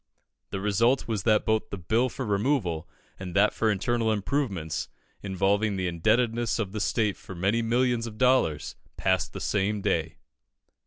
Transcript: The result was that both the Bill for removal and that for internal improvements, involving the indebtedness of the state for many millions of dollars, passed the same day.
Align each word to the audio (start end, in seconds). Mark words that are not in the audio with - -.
The 0.49 0.59
result 0.59 1.07
was 1.07 1.21
that 1.29 1.45
both 1.45 1.69
the 1.69 1.77
Bill 1.77 2.09
for 2.09 2.25
removal 2.25 2.89
and 3.19 3.35
that 3.35 3.53
for 3.53 3.69
internal 3.69 4.11
improvements, 4.11 4.89
involving 5.21 5.75
the 5.75 5.85
indebtedness 5.87 6.57
of 6.57 6.71
the 6.71 6.81
state 6.81 7.15
for 7.15 7.35
many 7.35 7.61
millions 7.61 8.07
of 8.07 8.17
dollars, 8.17 8.75
passed 8.97 9.31
the 9.31 9.39
same 9.39 9.79
day. 9.79 10.17